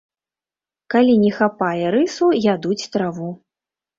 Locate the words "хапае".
1.39-1.85